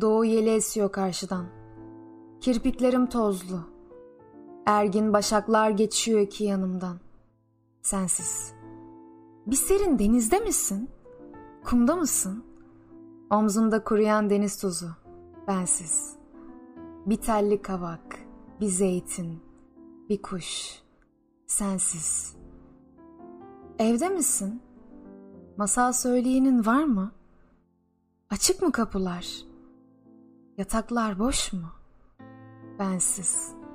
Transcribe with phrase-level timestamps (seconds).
[0.00, 1.46] Doğu yeli esiyor karşıdan.
[2.40, 3.60] Kirpiklerim tozlu.
[4.66, 6.98] Ergin başaklar geçiyor iki yanımdan.
[7.82, 8.52] Sensiz.
[9.46, 10.90] Bir serin denizde misin?
[11.64, 12.44] Kumda mısın?
[13.30, 14.88] Omzumda kuruyan deniz tuzu.
[15.48, 16.16] Bensiz.
[17.06, 18.18] Bir telli kavak,
[18.60, 19.42] bir zeytin,
[20.08, 20.78] bir kuş.
[21.46, 22.36] Sensiz.
[23.78, 24.62] Evde misin?
[25.56, 27.12] Masal söyleyenin var mı?
[28.30, 29.47] Açık mı kapılar?
[30.58, 31.70] Yataklar boş mu?
[32.78, 33.67] Bensiz.''